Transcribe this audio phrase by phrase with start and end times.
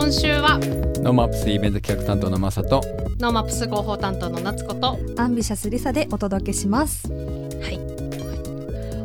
[0.00, 0.60] 今週は
[1.02, 2.82] ノーマップスイベント企画担当のマサと
[3.18, 7.12] ノーマップス広報担当の夏子とアンビシャスリサでお届けします。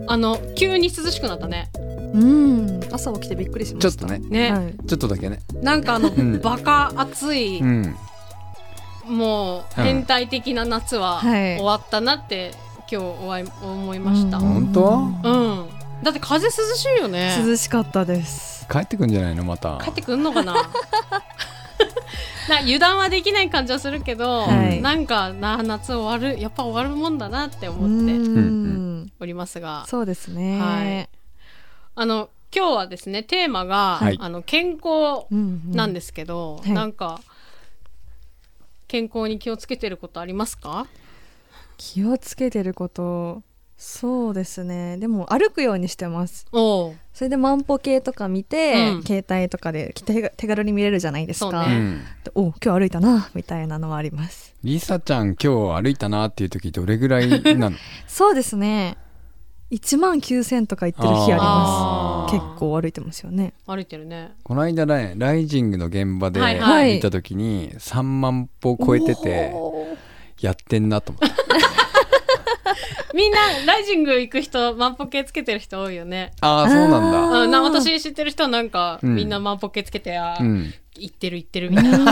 [0.08, 1.72] あの急に涼しくなったね。
[2.14, 3.92] うん朝起きてびっくりしました。
[3.92, 4.20] ちょっとね。
[4.30, 5.40] ね、はい、ちょっとだけね。
[5.64, 6.40] なんかあの、ん。
[6.40, 7.96] バカ暑い、うん。
[9.08, 11.58] もううん変態的な夏ははい。
[11.58, 14.72] 終わったなって今日おわい思いました、うん。
[14.72, 14.74] 本
[15.24, 15.28] 当？
[15.28, 16.04] うん。
[16.04, 17.44] だって風涼しいよね。
[17.44, 19.80] 涼しかったです帰ってくんじゃないのまた。
[19.84, 20.54] 帰ってくんのかな？
[22.50, 24.82] な油断はできない感じはするけど、はい。
[24.82, 29.86] なんかな夏終わるやっぱ終わるもんだなって思ってうんおりますが。
[29.88, 30.60] そうですね。
[30.60, 31.10] はい。
[31.96, 34.18] あの今日はですねテーマが、はい。
[34.20, 36.72] あの健康うんうんなんですけど、はい。
[36.72, 37.22] なんか
[38.90, 40.86] 健康に気をつけてることありますか？
[41.78, 43.42] 気をつけてること
[43.86, 44.96] そうですね。
[44.98, 46.46] でも歩くようにしてます。
[46.52, 49.04] それで万歩計とか見て、うん。
[49.04, 51.76] 携帯とかで手手軽に見れるじゃないですか、ね。
[51.76, 52.02] うん。
[52.24, 54.56] でお今日歩いたなみたいなのはあります。
[54.64, 57.76] リサちゃん今日歩いたなっていう時どれぐらいなの？
[58.08, 58.96] そうですね。
[59.70, 62.34] 1万9000とか行ってる日あります。
[62.34, 63.54] 結構歩いてますよね。
[63.68, 64.32] 歩いてるね。
[64.44, 66.92] この間ねライジングの現場ではいはい。
[66.94, 69.54] 行った時に3万歩超えてて
[70.40, 71.73] やってんなと思って
[73.14, 76.32] みんなライジング行く人万歩計つけてる人多いよね。
[76.42, 77.42] ああそうなんだ。
[77.42, 79.16] うん、な私知ってる人はなんか、うん。
[79.16, 80.74] みんな万歩計つけてあー、うん。
[80.96, 82.12] 行ってる行ってるみたいな。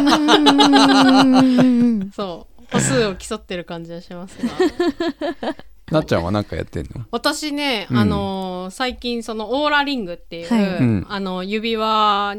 [1.24, 2.12] うん。
[2.12, 2.64] そう。
[2.72, 4.54] 歩数を競ってる感じがしますが。
[5.92, 7.06] なっちゃんは何かやってんの？
[7.12, 7.98] 私ね、うん。
[7.98, 10.64] あのー最近そのオーラリングっていう、はい。
[10.78, 11.06] うん。
[11.10, 12.38] あの指輪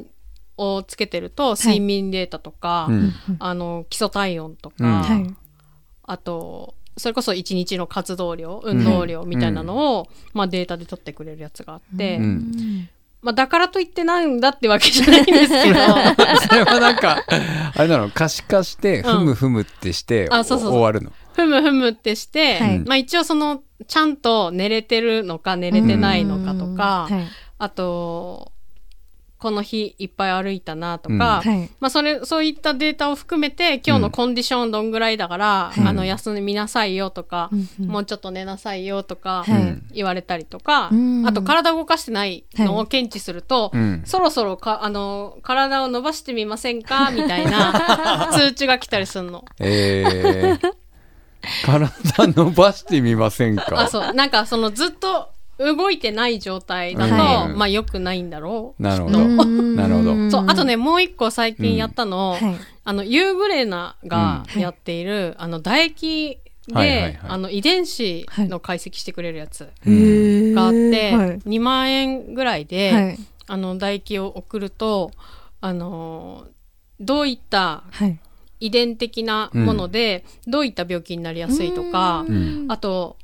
[0.56, 3.12] をつけてると睡眠データとか、うん。
[3.41, 5.03] あの基礎体温とか、うん。
[5.03, 5.34] はい。
[6.05, 12.89] あとそれこそ一日の活動量運動量みたいなのを、まあ、データで取ってくれるやつがあって、うん。
[13.23, 15.81] まあ、だからといってなんだってわけじゃないんですけど。
[16.49, 17.25] それはなんか
[17.75, 18.11] あれなの？
[18.11, 20.79] 可視化してふむふむってしてあそうそうそう。
[20.79, 21.13] 終わるの？
[21.35, 22.79] ふむふむってして、はい。
[22.81, 27.29] まあ、一応そのちゃんと寝れてるのか寝れてないのかとか、はい。
[27.59, 28.53] あと
[29.43, 31.19] この日いっぱい歩いたなとか、うん。
[31.19, 31.71] はい。
[31.81, 35.89] まあ、それそういったデータを含めて今日のコンディションどんぐらいだから、うん。
[35.89, 37.87] あの休みなさいよとか、うんうん。
[37.89, 39.45] もうちょっと寝なさいよとか
[39.93, 41.27] 言われたりとか、うん。
[41.27, 42.83] あと体動かしてないのはい。
[42.85, 44.03] を検知すると、うん。
[44.05, 47.11] そろそろかあの体を伸ばしてみませんか？
[47.11, 49.45] みたいな 通知が来たりするの。
[49.59, 50.73] えー、
[51.67, 54.15] 体伸ばしてみませんあかそう。
[54.15, 58.83] なんかそのずっと動いてない状態だと、はいまあ良くないんだろう。
[58.83, 59.19] なるほど。
[59.21, 59.77] うん。
[59.77, 60.31] なるほど。
[60.31, 62.41] そうあとねもう一個最近やったの、はい。
[62.85, 64.61] あのユーグレナがうん。
[64.61, 67.19] やっている、あの唾液で、はいはいはい。
[67.23, 71.39] あの遺伝子の解析してくれるやつがあって、はい。
[71.41, 73.19] 2万円ぐらいで、はい。
[73.47, 75.11] あの唾液を送ると
[75.61, 76.47] あの
[77.01, 78.19] どういったはい。
[78.61, 82.67] 遺伝的なもので、どういった病気になりやすいとか、うん。
[82.69, 83.17] あと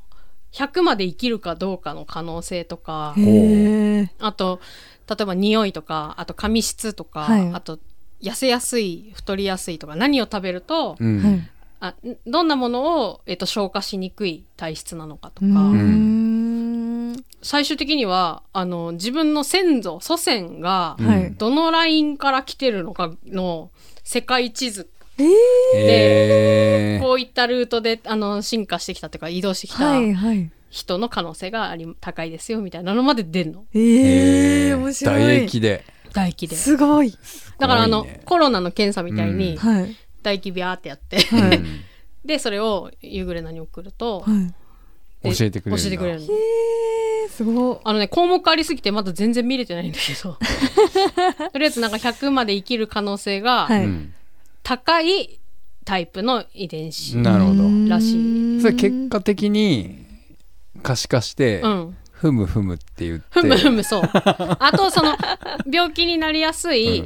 [0.53, 3.15] 100まで生きるかどうかの可能性とか
[4.19, 4.61] あと
[5.09, 7.51] 例えば匂いとかあと髪質とか、はい。
[7.55, 7.79] あと
[8.23, 11.23] 痩せやすい太りやすいとか何を食べると、うん。
[11.23, 11.51] はい。
[11.81, 15.47] あんどんなものを、えっと消化しにくい体質なのかとか、
[17.41, 20.97] 最終的にはあの自分の先祖祖先が
[21.39, 23.71] どのラインから来てるのかの
[24.03, 25.29] 世界地図えー。
[25.75, 27.05] えー。
[27.05, 29.99] こういったルートであの進化してきたというか移動してきた
[30.71, 33.65] 人の可能性があり高いですよみたいなのまで出るの。
[33.75, 35.21] えー面白い。
[35.21, 35.85] 唾液で。
[36.11, 36.57] 唾液で。
[36.57, 37.13] すごい。
[37.59, 38.23] だからあの、ね。
[38.25, 39.97] コロナの検査みたいにはい。
[40.19, 41.57] 唾液ビャーってやって、はい。
[41.59, 41.81] うん。
[42.25, 44.55] でそれをユーグレナに送ると、はい。
[45.23, 46.25] で教えてくれる教えてくれるの。
[46.25, 47.79] えーすごい。
[47.85, 50.39] あのね項目ありすぎてまだ全然見れてないんだけど。
[51.53, 53.69] とりあえずなんか100まで生きる可能性が
[54.69, 55.41] 高い
[55.87, 57.63] タイプの遺伝子、なるほど。
[57.89, 60.05] らしそれ結果的に
[60.83, 61.97] 可視化してうん。
[62.13, 63.25] ふむふむって言って。
[63.31, 64.03] ふむふむそう。
[64.13, 65.17] あとその
[65.73, 67.03] 病気になりやすい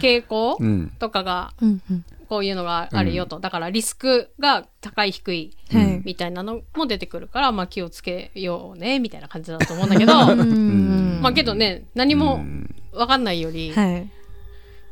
[0.00, 0.90] 傾向うん。
[0.98, 2.04] とかがうんうん。
[2.30, 10.14] こういうのがあるよと、だからリスクが高い低いはいみたいなのも出てくるから、まあ、気をつけようねみたいな感じだと思うんだけど。
[10.14, 11.20] うん。
[11.20, 12.74] まあけどね何もうん。
[12.92, 14.10] 分かんないよりはい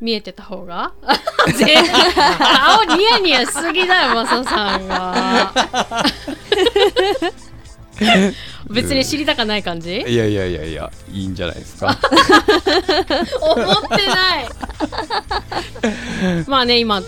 [0.01, 0.93] 見えてた方が？
[1.57, 1.75] ぜ
[2.39, 5.55] 顔ニヤニヤしすぎだよマサさんが
[8.71, 9.97] 別に知りたかない感じ？
[10.07, 11.99] いやいやいやいやいいんじゃないですか。
[13.41, 13.67] 思っ
[13.99, 14.49] てない。
[16.47, 17.03] まあね今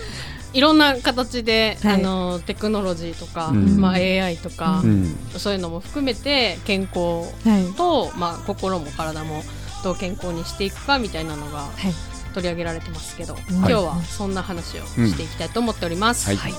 [0.53, 1.93] いろんな形で、はい。
[1.95, 3.79] あのテクノロジーとか、うん。
[3.81, 5.17] まあ、AI とかう、ん。
[5.37, 6.99] そういうのも含めて健康
[7.47, 7.73] はい。
[7.75, 9.43] と、まあ、心も体も
[9.83, 11.93] どう健康にしていくかみたいなのがはい
[12.33, 16.37] 取り上げられてますけど、今日はそんな話をしていきたいと思っております、うん。
[16.37, 16.53] はい。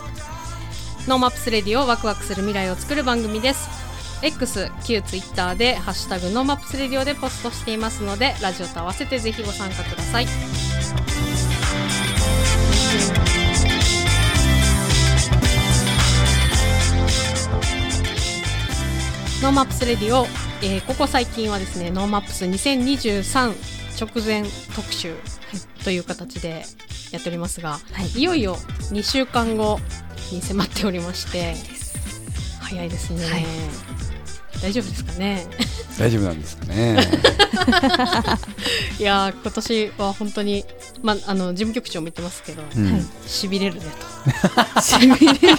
[1.07, 3.69] ノーマップスレディオワクワクする未来を作る番組です。
[4.23, 10.27] X、旧 Twitter で「ハッシュタグノーマップスレディオ」でポストしていますのでラジオと合わせてぜひご参加ください。
[19.43, 20.27] ノーマップス Radio、
[20.63, 23.53] えーここ最近はですねノーマップス2023
[24.01, 24.43] 直前
[24.75, 25.15] 特集
[25.85, 26.65] という形で
[27.13, 27.79] やっておりますが、
[28.17, 28.57] い、よいよ
[28.91, 29.79] 2週間後
[30.33, 31.55] に迫っておりまして
[32.61, 33.45] 早いですね、はい。
[34.63, 35.47] 大丈夫ですかね？
[35.99, 36.97] 大丈夫なんですかね。
[38.99, 40.65] いやー今年は本当に、
[41.03, 43.09] まあ、あの事務局長も言ってますけど、うん。
[43.27, 43.83] しびれるね
[44.75, 44.81] と。
[44.81, 45.59] しびれる。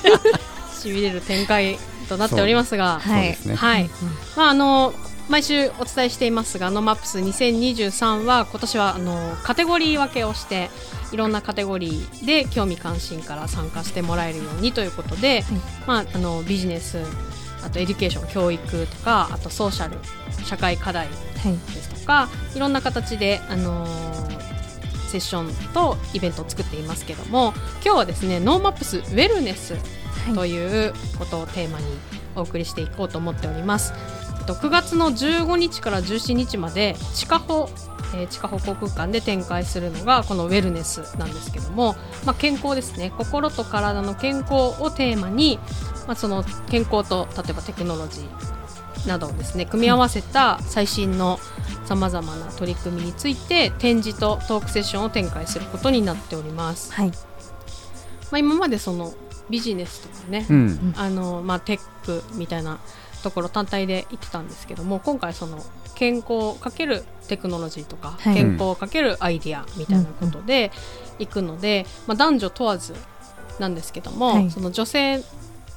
[0.82, 1.78] しびれる展開
[2.10, 3.56] となっておりますがそうですね。
[3.56, 3.90] はい、
[4.36, 4.94] まああの
[5.30, 10.70] 毎週お伝えしていますが、 NoMaps 2023は今年はあのカテゴリー分けをして
[11.12, 15.44] いろんなカテゴリーで興味関心から参加してもらえるようにということで、
[15.88, 17.00] まああのビジネス、
[17.64, 19.98] あとエデュケーション教育とか、あとソーシャル
[20.46, 21.54] 社会課題はい。
[21.74, 24.46] ですとかいろんな形で、あのー
[25.06, 29.76] セッションとイベントを作っていますけども今日はですね NoMaps ウェルネス
[30.34, 31.86] ということをテーマに
[32.36, 33.94] お送りしていこうと思っております。
[34.46, 37.70] と9月の15日から17日まで地下歩
[38.14, 41.96] えー地下歩行空間で展開するのがこのウェルネスなんですけども、
[42.26, 43.12] まあ、健康ですね。
[43.18, 45.60] 心と体の健康をテーマに、
[46.08, 51.40] まあ、その健康と例えばテクノロジーなどをですね組み合わせた最新の
[51.86, 56.94] さまざまな取り組みについて展示とトークセッションを展開することになっております。
[56.94, 57.08] はい。
[57.10, 57.14] ま
[58.34, 59.14] あ、今までその
[59.50, 60.94] ビジネスとかね、うん。
[60.98, 62.80] あのまあ、テックみたいな
[63.26, 65.58] ところ単体で言ってたんですけども今回その
[65.96, 68.36] 健康かけるテクノロジーとか、はい。
[68.36, 70.72] 健康かけるアイディアみたいなことで
[71.18, 72.94] いくので、まあ、男女問わず
[73.60, 74.52] なんですけども、はい。
[74.52, 75.24] その女性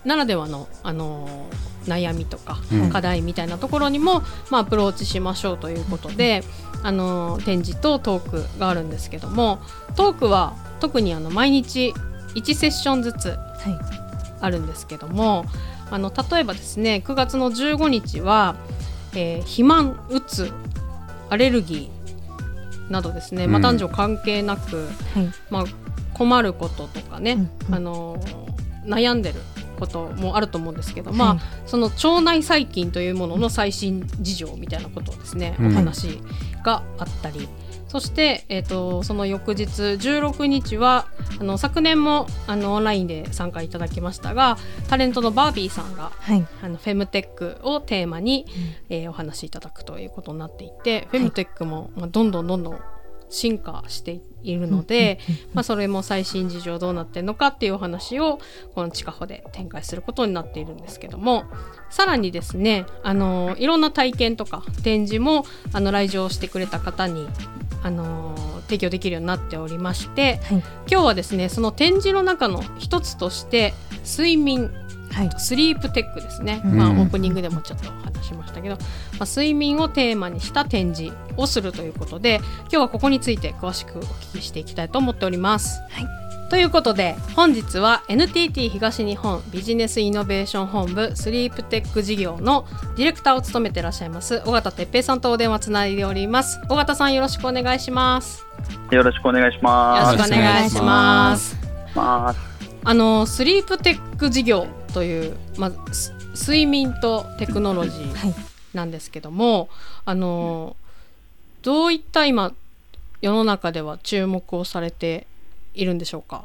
[0.05, 1.47] ならではの、あの
[1.87, 6.43] 悩みとかうん課題みたいなところにも、まあ、アプローチしましょうということで、
[6.83, 9.61] あの展示とトークがあるんですけども
[9.97, 11.95] トークは特にあの毎日
[12.35, 13.37] 1セッションずつは
[13.95, 13.99] い。
[14.41, 15.45] あるんですけども
[15.90, 18.56] あの例えばですね9月の15日は、
[19.14, 20.52] えー肥満うつ
[21.31, 25.29] アレルギーなどですね、まあ、うん男女関係なく、はい。
[25.50, 25.64] まあ、
[26.14, 27.75] 困ることとかね、うんうん。
[27.75, 28.49] あのー
[28.88, 29.40] 悩んでる
[29.79, 31.38] こともあると思うんですけど、まあはい。
[31.67, 35.67] その腸内細菌というものの最新事情みたいなことをですね、うん。
[35.67, 36.20] お話
[36.64, 37.49] があったり
[37.88, 41.06] そして、えー、とその翌日16日は
[41.40, 44.58] あの昨年もあのオンラインで参加いただきましたが
[44.88, 46.46] タレントのバービーさんがはい。
[46.62, 48.46] あのフェムテックをテーマに、
[48.88, 52.81] えーお話しいただくということになっていて、フェムテックも、まあ、どんどんどんどん
[53.30, 55.19] 進化しているので、
[55.52, 58.38] まあ、それも最新事情どうなってるのかっていうお話を
[58.75, 61.44] この地下歩で展開することになっているんですけども
[61.90, 67.26] さらにですねあのいろんな体験とか展示もあの来場してくれた方に
[67.82, 68.35] あの
[68.66, 70.58] 提供できるようになっておりましてはい。
[70.90, 74.70] 今日はですねその展示の中の一つとして睡眠
[75.11, 75.30] はい。
[75.38, 76.76] スリープテックですね、うん。
[76.76, 77.90] まあ、オープニングでもちょっと
[78.28, 78.82] ししましたけど、ま
[79.23, 85.80] あ、睡眠をテーマにした展示をするということで今日はここについて詳しくお聞きしていきたいと思っております。
[86.50, 92.66] ということで本日は NTT 東日本ビジネスイノベーション本部スリープテック事業の
[92.97, 96.58] ディレクターを務めていらっしゃいます尾形哲平さんとお電話つないでおります。
[96.70, 98.47] 尾形さんよろしくお願いします。
[98.90, 101.56] よろしくお願いしよまろしくお願いします。
[101.94, 102.35] あ、
[102.82, 108.35] あのスリープテック事業という、まあ、す睡眠とテクノロジーはい。
[108.75, 109.68] なんですけども、
[110.04, 110.76] あの
[111.62, 112.52] どういった今
[113.21, 115.26] 世の中では注目をされて
[115.75, 116.45] いるんでしょうか？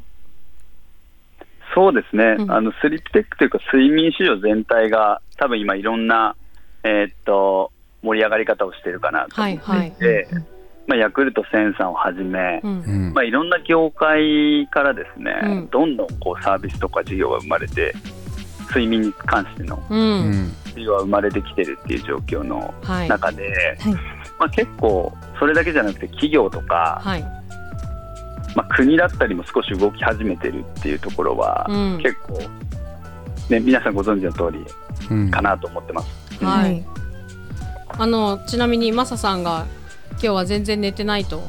[1.76, 2.52] そうですね、うん。
[2.52, 6.36] あのスリープテックというか、睡眠市場全体が、多分今、いろんな、
[6.84, 7.72] えーっと
[8.04, 10.28] 盛り上がり方をしているかなと思っていて、
[10.88, 13.14] まあ、ヤクルト1000さんをはじめ、うんうん。
[13.14, 15.70] まあ、いろんな業界からですね、うん。
[15.70, 17.94] どんどんこうサービスとか事業が生まれて、
[18.74, 20.00] 睡眠に関してのうん。
[20.00, 23.08] うん事業が生まれてきてるっていう状況のはい。
[23.08, 23.94] 中で、はい。
[23.94, 24.00] ま
[24.48, 27.22] あ、結構、それだけじゃなくて、企業とか、はい。
[28.56, 31.98] まあ、国だったりも少し動き始めてるっていうところは、うん。
[32.02, 32.40] 結構、
[33.50, 34.66] ね、皆さんご存知の通り
[35.12, 36.44] うんかなと思ってます。
[36.44, 36.84] はい。
[38.00, 39.68] あのちなみにマサさんが
[40.14, 41.44] 今日は全然寝てないと。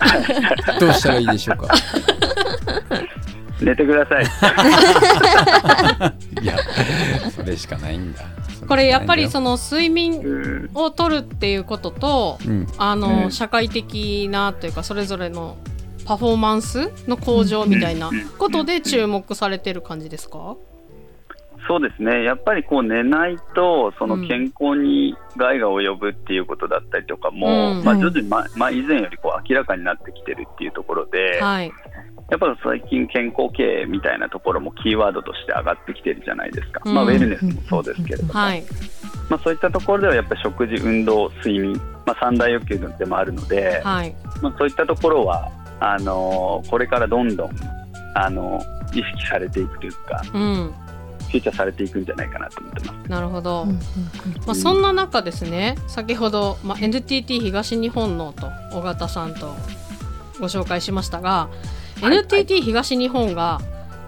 [0.80, 1.74] どうしたらいいでしょうか？
[3.60, 4.24] 寝てください。
[6.42, 6.56] いや
[7.34, 8.20] それしかないんだ。
[8.66, 12.66] これやっぱりその睡眠うんを取るっていうこととうん。
[12.78, 13.32] あの、うん。
[13.32, 15.56] 社会的なというかそれぞれの
[16.04, 20.56] パフォーマンスの向上みたいなことで注目されてる感じですか、
[21.68, 24.22] そうですね、やっぱりこう寝ないと、そうん。
[24.22, 27.84] の健康に害が及ぶっていうことだったりとかも、うん。
[27.84, 31.72] まあ、はい徐々に、ままあ、以前よりこう明らかになってきてるっていうところで、はい。
[32.30, 36.94] やっぱり最近、健康経営みたいなところもキーワードとして上がってきてるじゃないですか、うん。
[36.94, 38.64] まあ、ウェルネスもそうですけれども、はい。
[39.28, 41.72] まあ、そういったところではやっぱり食事、運動、睡眠、
[42.04, 44.14] まあ、三大欲求でもあるので、はい。
[44.42, 47.50] まあ、そういったところはあのーこれからどんどん、
[48.14, 50.72] あのー意識されていくというか、うん
[51.26, 53.10] フィーチャーされていくんじゃないかなと思ってます。
[53.10, 53.76] なるほど、うんうん
[54.46, 59.54] まあ、そんな中ですね先ほど、まあ、NTT 東日本のと尾形さんと
[60.40, 61.48] ご紹介しましたが、
[62.00, 62.16] はい。
[62.16, 63.60] NTT 東日本が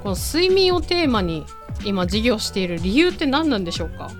[0.02, 1.44] この睡眠をテーマに
[1.84, 4.10] 今事業している理由って何なんでしょうか？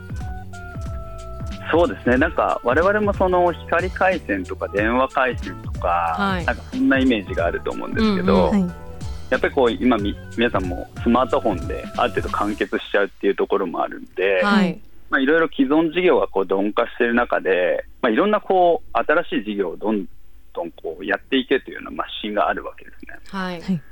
[1.71, 6.47] そうですね、なんか我々もその光回線とか電話回線とか、はい。
[6.47, 8.67] なんかそんなイメージがあると思うんですけど、うんうん。
[8.67, 8.88] はい
[9.31, 14.81] やっぱりこう今み、皆さんもスマートフォンである程度完結しちゃうっていうところもあるんで、はい。
[15.11, 20.07] まあ、いろいろ既存事業がこう鈍化している中で、まあ、いろんなこう新しい事業をどん
[20.55, 23.19] どんこうやっていけというようなまあ指針があるわけですね。
[23.29, 23.61] はい。
[23.61, 23.83] はい。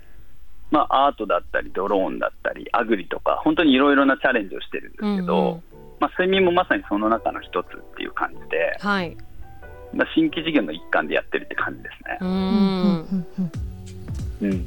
[0.70, 5.62] まあ、アートだったりドローンだったりアグリとか本当にいろいろなチャレンジをしてるんですけど、うんうん。
[6.00, 9.16] まあ、睡眠もまさにその中の一つっていう感じで、はい。
[9.94, 12.18] まあ、新規事業の一環でやってるって感じですね。
[12.20, 12.24] う。
[12.24, 13.50] ーうんんうん。
[14.42, 14.66] うん、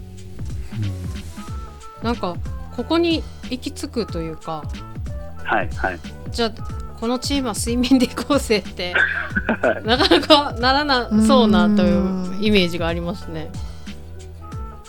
[2.04, 2.36] なんか
[2.76, 4.64] ここに行き着くというか
[5.44, 6.00] はいはい。
[6.32, 6.52] じゃあ
[7.00, 8.94] このチームは睡眠でいこうぜって
[9.62, 13.50] はいなかなかならなそうなというイメージがありますね。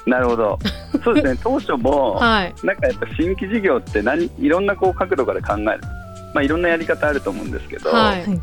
[0.06, 0.58] なるほど。
[1.04, 1.38] そうですね。
[1.42, 5.80] 当初も、はいなんかやっぱ新規事業って何いろんなこう角度から考える。
[6.34, 8.40] まあいろんなやり方あると思うんですけど、はいはい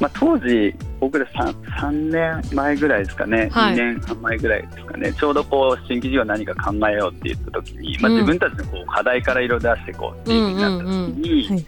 [0.00, 3.74] まあ当時僕ら 3, 3年前ぐらいですかね、はい。
[3.74, 8.16] 2年半前ぐらいですかね、ちょうどこう新規事業何か考えようって言った時に、まあうん。
[8.16, 11.66] 自分たちのこう課題からいろいろ出していこうっていうふうになった時に、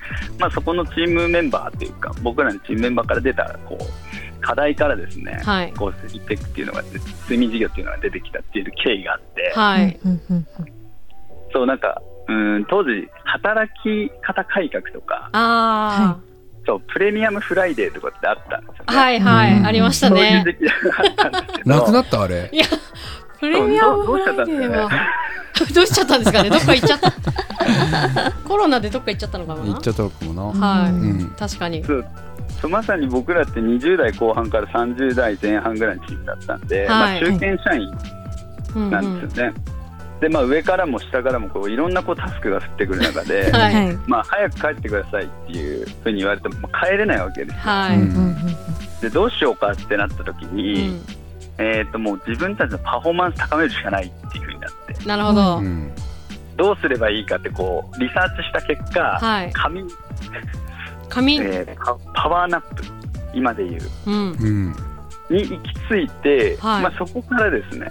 [0.52, 5.72] そこのチームメンバーっていうか僕らのチームメンバーから出たこう課題からですね、はい。
[5.72, 9.98] こうステックっていうのが睡眠事業っていうのが出てきたっていう経緯があって、はい。
[11.52, 16.18] そうなんかうん当時働き方改革とかあ
[16.66, 18.98] そうプレミアムフライデーとかってあったんですよあ、ね。
[18.98, 19.66] はいはい、うん。
[19.66, 20.58] ありましたそういうね。
[21.64, 22.50] なくなったあれ。
[22.52, 22.64] いや
[23.38, 24.90] プレミアムフライデーは。
[25.72, 26.50] どうしちゃったんですかね？
[26.50, 27.12] どっか行っちゃった。
[28.44, 29.62] コロナでどっか行っちゃったのかな？
[29.62, 30.66] 言っちゃったのかもな。
[30.66, 31.30] はい、うん。
[31.38, 31.84] 確かに。
[31.84, 32.04] そう。
[32.68, 37.98] まさに僕らって20代後半から30代前半ぐらいのチームだったんで、まあ、はい中堅社員
[38.74, 39.54] うんなんですよね。
[40.20, 43.74] でまあ、上からも下からもこういろんなこうタスクが降ってくる中で、 はい。
[43.74, 43.98] はい。
[44.06, 47.60] まあ、早く帰ってくださいっていうふうに言われてももう帰れないわけですよ。
[47.62, 51.00] はい、でどうしようかってなった時うに、ん、
[51.58, 55.06] えー、ともう自分たちのパフォーマンス高めるしかないっていうふうになって。
[55.06, 55.92] なるほど、うん
[56.56, 59.52] どうすればいいかってこうリサーチした結果、はい。
[59.52, 59.84] 紙
[61.10, 62.82] 髪、えーパパワーナップ。
[63.34, 63.80] 今で言う。
[64.06, 64.14] うん。
[64.14, 64.76] うん。
[65.28, 66.82] に行き着いて、はい。
[66.84, 67.90] まあ、そこからですね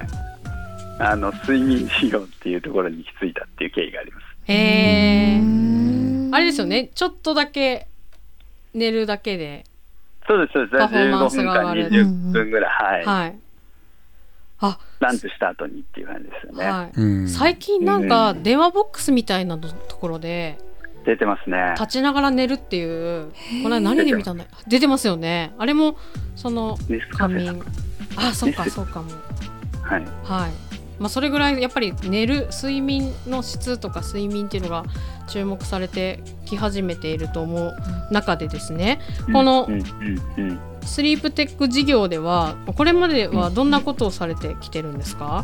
[0.99, 4.23] あの睡眠事業っていうところに行き着いたっていう経緯があります。
[4.45, 6.89] へえうんあれですよね。
[6.93, 7.87] ちょっとだけ
[8.73, 9.65] 寝るだけで。
[10.27, 10.77] そうですそうです。
[10.79, 11.89] パフォーマンス15分間が上がる。
[11.89, 13.35] 20分ぐらい、はいはい。
[14.59, 17.27] あランチした後にっていう感じですよね、はいうん。
[17.27, 18.43] 最近なんかうん。
[18.43, 20.57] 電話ボックスみたいなところで
[21.05, 21.73] 出てますね。
[21.75, 23.31] 立ちながら寝るっていう
[23.63, 24.45] これは何で見たんだ？
[24.67, 25.07] 出てます。
[25.07, 25.53] よね。
[25.57, 25.97] あれも
[26.35, 26.77] その
[27.11, 27.61] 仮眠。
[28.15, 29.11] あそっかそうかも。
[29.83, 30.05] はい。
[30.23, 30.64] はい
[30.99, 34.85] まあそれぐらいやっぱり寝る睡眠の質とか睡眠っていうのが
[35.27, 37.73] 注目されてき始めていると思う
[38.11, 38.99] 中でですね。
[39.33, 39.81] このうんうん
[40.37, 40.59] うんうん。
[40.83, 45.43] スリープテック事業ではこれまではどんなことをされてきてるんですか、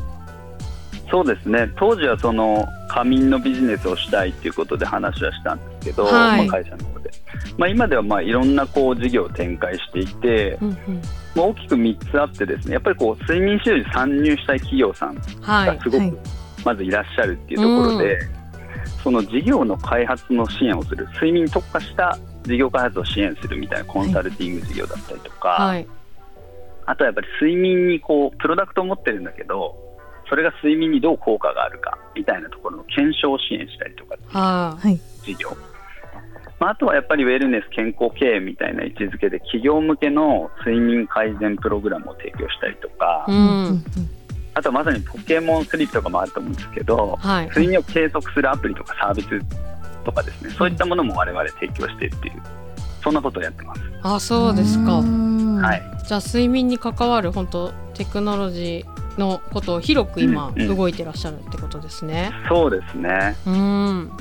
[1.11, 1.69] そうですね。
[1.75, 6.47] 当時はその仮眠のビジネスをしたいっていうことで話はしたんですけど、はい。
[6.47, 7.11] まあ、会社の方で、
[7.57, 10.77] まあ、今ではまあいろんなこう事業を展開していて、うんうん。
[11.35, 16.11] まあ、大きく3つあってですねやっぱりこう睡眠治療に参入したい企業さんはいがすごはい。
[16.11, 16.17] く
[16.65, 18.19] まずいらっしゃるっていうところで、
[19.03, 25.87] その事業の開発の支援をする睡眠に特化した事業開発を支援するみたいなコンサルティング事業だったりとか、はい。
[26.85, 29.75] あとはやっぱり睡眠にこうプロダクトを持ってるんだけど
[30.31, 34.15] それが睡眠にどう効果があるかみたいなところの検証を支援したりとか。
[34.15, 34.97] っていうははい。
[35.25, 35.57] 事業、
[36.57, 43.63] まあ、あとはやっぱりウェルネス健康経営みたいな位置づけで企業向けの睡眠改善プログラムを提供したりとか、ううん。
[43.73, 43.83] ん
[44.53, 47.47] あとはまさにポケモンスリープとかもあると思うんですけどはい。
[47.47, 49.27] 睡眠を計測するアプリとかサービス
[50.05, 52.41] とかですねそういったものも我々提供しているっていう
[53.03, 53.81] そんなことをやってます。
[54.03, 55.01] あそうですか。
[55.01, 62.31] はい、じゃあ睡眠に関わる本当テクノロジーのことを広く今動いてらっしゃるってことですね。
[62.31, 63.35] うんうん、そうですね。
[63.45, 64.11] うん。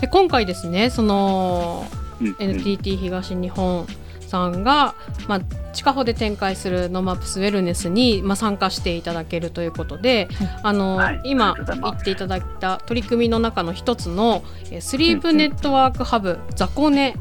[0.00, 1.86] で今回ですねその、
[2.20, 3.86] うんうん、NTT 東日本
[4.34, 4.94] さんが、
[5.28, 5.40] まあ、
[5.72, 10.28] 地下歩で展開する NoMaps ウェルネスに、まあ、参加していただけるということで、
[10.62, 14.42] あの、はい、今言っていただいた取り組みの中の一つの
[14.80, 17.14] Sleep Network Hub、ZAKONE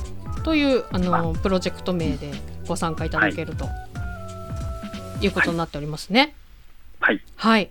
[0.43, 2.31] というあのプロジェクト名で
[2.67, 3.67] ご参加いただけると、
[5.21, 6.35] い、うことになっておりますね。
[7.03, 7.69] はい、はい、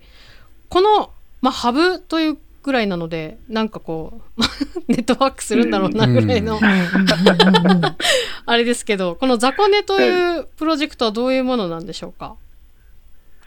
[0.69, 1.11] この、
[1.41, 4.41] まあ、ハブというぐらいなのでなんかこう
[4.93, 6.61] ネットワークするんだろうなぐらいの、
[8.45, 12.37] あれですけどこの ZAKONE というプロジェクトはどういうものなんでしょうか？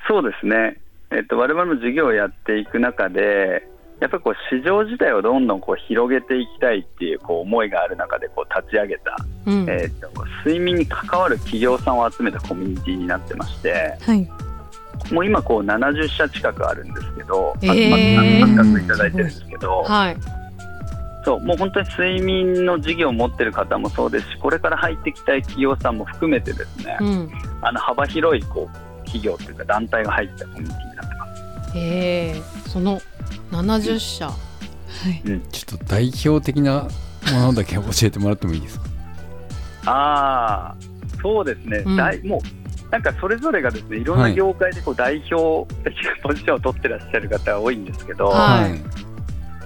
[0.08, 0.78] そうですね、
[1.12, 3.68] えっと、我々も授業をやっていく中で
[4.00, 9.16] やっぱりこう市場自体をどんどんこう広げていきたいっていうこう思いがある中でこう立ち上げた、
[9.46, 10.10] うん、えーと、
[10.46, 14.30] 睡眠に関わる企業さんを集めたコミュニティになってまして、はい、
[15.12, 20.18] もう今こう70社近くあるんですけど、えー、参画いただいてるんですけど、はい、
[21.24, 31.78] そうもう本当に睡眠の事業を持ってる方もそうですしこれから入ってきたい企業さんも含めてですね、うん、あの幅広いこう企業というか団体が入ったコミュニティになってます。
[31.78, 33.00] えー、その
[33.52, 34.36] 70社、は
[35.10, 36.88] い、うん、ちょっと代表的な
[37.34, 38.86] ものだけ教えてもらってもいいですか？
[39.86, 40.76] ああ
[41.22, 42.42] そうですね、うん、もう
[42.96, 48.82] なんかそれぞれがですねいろんな業界でこう代表的なポジションを取ってらっしゃる方が多いんですけど、はい、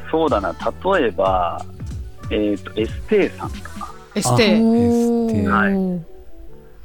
[0.09, 0.55] そうだな。
[0.95, 1.63] 例えば、
[2.31, 3.93] えーと、エステーさんとか。
[4.15, 4.59] エステ
[5.47, 6.05] はい、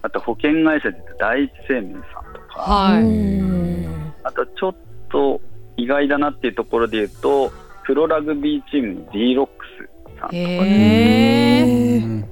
[0.02, 2.02] あと保険会社で第一生命さん
[2.34, 3.86] とか、はい、
[4.22, 4.74] あとちょっ
[5.10, 5.40] と
[5.78, 7.50] 意外だなっていうところで言うと
[7.86, 12.28] プロラグビーチームの D ロックスさんとか、ね、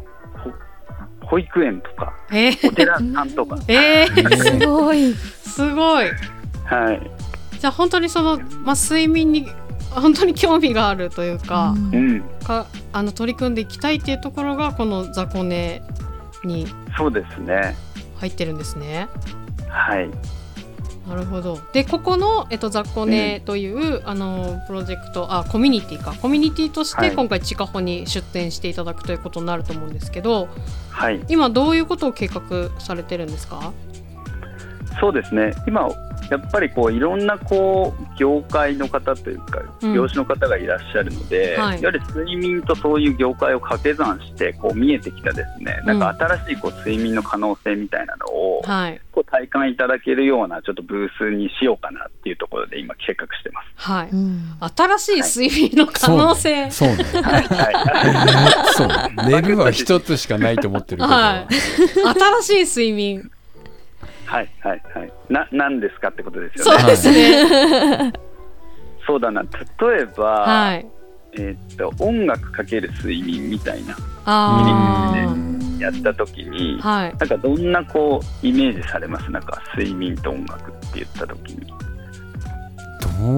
[1.32, 3.58] 保育園とか、えー、お寺さんとか。
[3.66, 6.10] えー、すごいすごい。
[6.66, 7.10] はい。
[7.58, 9.46] じゃあ本当にその、まあ、睡眠に
[9.92, 15.82] 本当に興味があるというか,、うん、かあの取り組んでいきたいっていうところがこの雑魚寝
[16.44, 16.66] に
[16.98, 17.76] そうですね
[18.18, 19.08] 入ってるんですね。
[19.70, 20.10] はい
[21.08, 21.58] なるほど。
[21.72, 26.14] でここの、えっと、雑魚寝という、うん、あのプロジェクトあコミュニティか。
[26.20, 30.48] コミュニティとして今回地下歩に出展していただくということになると思うんですけど、
[30.90, 33.72] はい、今どういうことを計画されてるんですか？
[35.00, 35.52] そうですね。
[35.66, 35.88] 今
[36.32, 48.62] やっぱりこういろんなこう業界の方というか、業種の方がいらっしゃるので、はい、やはり睡眠とそういう業界を掛け算してこう見えてきたですね、なんか新しいこう睡眠の可能性みたいなのを、
[49.12, 53.66] こう体感いただけるようなちょっとブースにしようかなっていうところで今計画してます。
[53.76, 54.08] はい。
[54.10, 56.70] うん、新しい睡眠の可能性。
[56.70, 57.04] そうね。
[57.04, 58.72] はいはい。
[58.72, 58.88] そう。
[59.28, 61.12] 寝るは一つしかないと思ってるけど。
[61.12, 61.54] はい。
[62.42, 63.30] 新しい睡眠。
[64.32, 65.12] はいはいはい。
[65.28, 66.80] な何ですかってことですよね。
[66.80, 68.12] そうですね。
[69.06, 69.42] そうだな。
[69.42, 69.48] 例
[70.02, 70.86] えば、はい、
[71.34, 73.94] えっと音楽かける睡眠みたいな。
[73.94, 74.00] 切
[74.64, 74.72] り
[75.58, 79.30] 口でやった時に、はい、なんかどんなこうイメージされます？
[79.30, 81.66] なんか睡眠と音楽って言った時に。
[83.18, 83.32] どう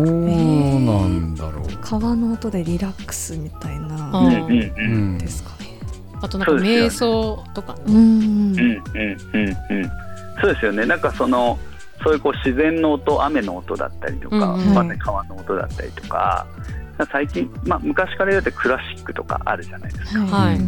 [0.80, 5.78] なんだろう、川の音でリラックスみたいな、うんうんうん、ですかね。
[6.22, 9.90] あとなんか瞑想とか、ね、うんうんうんうん
[10.40, 10.86] そうですよね。
[10.86, 11.58] なんかその
[12.02, 14.74] そういうこう自然の音雨の音だったりとか、うんうん。
[14.74, 16.46] まあ川の音だったりとか
[17.10, 20.24] 最近、まあ、昔から言うとクラシックとかあるじゃないですか。
[20.26, 20.58] はい。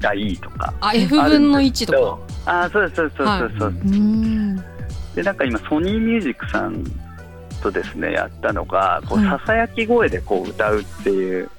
[0.00, 0.32] がい。
[0.32, 0.72] いとか。
[0.80, 2.64] あ F 分の1とか？
[2.64, 4.64] あそうですそうですそうですそうです、は
[5.12, 6.84] い、でなんか今ソニーミュージックさん
[7.62, 11.50] とですねやったのがこうささやき声でこう歌うっていう、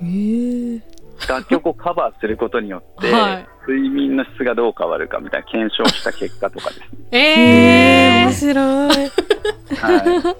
[0.00, 0.82] えー、
[1.28, 6.86] 楽曲をカバーすることによって、はい、睡眠の質がどう変わるかみたいな検証した結果とかですね。
[7.12, 8.88] えー、面白い。
[9.76, 10.34] は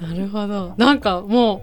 [0.00, 0.74] い、なるほど。
[0.76, 1.60] なんかもう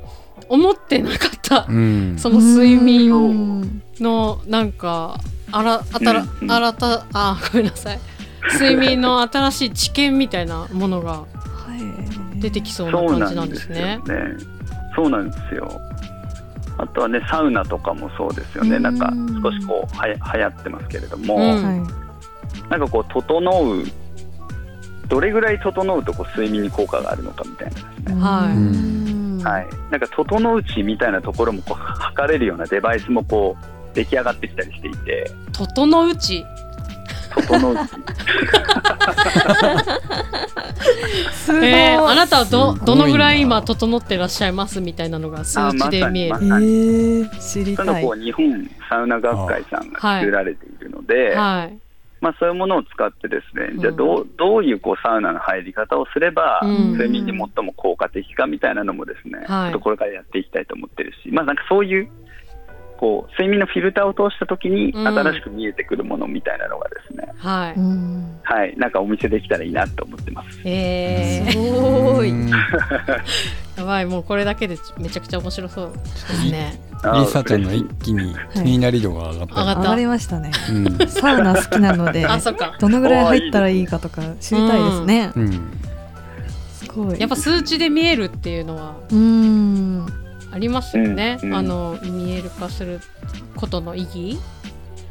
[0.49, 5.19] 思ってなかった、うん、その睡眠のなんか
[5.51, 7.99] あらあたら、うん、新たあごめんなさい
[8.53, 11.25] 睡眠の新しい知見みたいなものが
[12.35, 13.99] 出てきそうな感じなんですね。
[14.95, 15.81] そうなんですよ。
[16.77, 18.79] あとはねサウナとかもそうですよね。
[18.79, 19.11] なんか
[19.43, 21.87] 少しこうはや流行ってますけれども、うん、
[22.69, 23.83] なんかこう整う
[25.07, 29.43] どれぐらい整うとこう睡眠に効果があるのかみたいなですね、はい。
[29.43, 35.31] はい、なんか整う値みたいなところもこう測れるようなデバイスもこう出来上がってきたりしていて。
[35.53, 36.45] 整う値
[37.41, 37.75] 整う。
[41.31, 51.77] すごい、えー、あなたはどどのぐらい今整ってらっしゃいますみたいなのが数値で見える、まさにえー、知りそのたいこう日本サウナ学会さんが作られているので、はい。
[52.19, 53.79] まあ、そういうものを使ってですね、うん。
[53.79, 56.91] じゃあどうどういうこうサウナの入り方をすれば、うん。
[56.93, 59.45] 睡眠に最も効果的かみたいなのもですね、はい。
[59.45, 62.09] ちょっとこれからやっていきたいと思ってるし、まあ、なんかそういう
[62.97, 65.07] こう睡眠のフィルターを通したときにうん。
[65.07, 68.39] 新しく見えてくるものみたいなのがですね、はい、うん。
[68.43, 70.61] はい、なんかお見せできたらいいなと思ってます。
[70.65, 72.33] えすごい
[73.77, 76.79] やばいもうこれだけでめちゃくちゃ面白そうですね。
[77.03, 79.81] リサちゃんの一気に気になり度が上がった、上がった。
[79.81, 80.51] 上がりましたね。
[80.71, 81.07] うん。
[81.07, 82.75] サウナ好きなので あそっか。
[82.79, 85.31] どのぐらい入ったらいいかとか知りたいですね。
[85.35, 85.71] うん、
[86.71, 87.19] すごい。
[87.19, 88.95] やっぱ数値で見えるっていうのは。
[89.11, 91.55] うんありますよね、うんうん。
[91.55, 92.99] あの見える化する
[93.55, 94.39] ことの意義、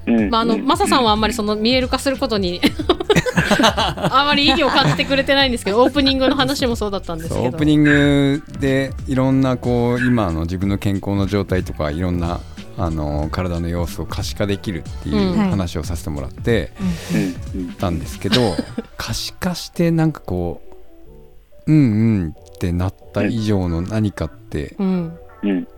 [0.06, 0.30] うん。
[0.30, 0.66] まああのうん。
[0.66, 2.60] マサさんはあんまりその見える化することに
[3.60, 7.42] あまり意義を感じてくれてないんですけどオープニングの話もそうだったんですけど。
[7.42, 12.40] オープニングでいろんなこう今の自分の健康の状態とかいろんな
[12.78, 16.72] あの体の様子を可視化できるっていう話をさせてもらって
[17.54, 17.60] うん。
[17.60, 18.54] うんたんですけど、
[18.96, 20.62] 可視化してなんかこ
[21.66, 21.80] ううんう
[22.24, 25.68] んってなった以上の何かってうんうん。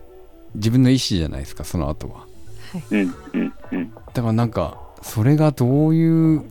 [0.54, 2.24] 自分の意思じゃないですかその後は。
[2.90, 3.90] うんうんうん。
[3.92, 6.44] だからなんかそれがどういう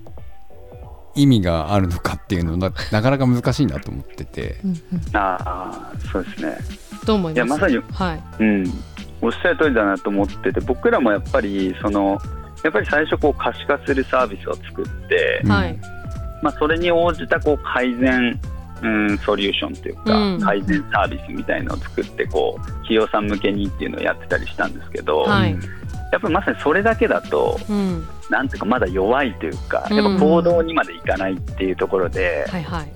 [1.15, 4.59] 意味があるのかっていうのななかなか難しいなと思ってて。
[4.63, 4.77] うんうん。
[5.17, 6.57] ああそうですね。
[7.05, 7.35] どう思います？
[7.35, 8.23] いやまさにはい。
[8.39, 8.73] うん、
[9.21, 12.19] おっしゃる通りだなと思ってて僕らもやっぱりその
[12.63, 15.51] やっぱり最初こう可視化するサービスを作って、うん。
[15.51, 15.79] はい
[16.43, 18.39] まあ、それに応じたこう改善、
[18.81, 20.39] うん、ソリューションというか、うん。
[20.39, 25.51] 改善サービスみたいのを作ってこう企業さん向けにっていうのをやってたりしたんですけど、はい。
[26.11, 28.07] やっぱりまさにそれだけだとうん。
[28.29, 29.97] なんていうかまだ弱いというかうん。
[29.97, 32.91] やっぱ行動にまでいかないっていうところで、はいはい。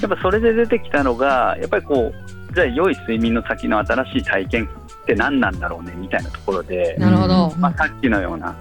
[0.00, 8.56] やっぱそれで出てきたのがやっぱりこうじゃあ良い睡眠の先の新しい体験って何なんだろうねみたいなところで、まあ、さっきのような